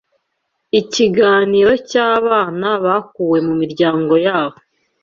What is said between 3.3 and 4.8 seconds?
mu miryango yabo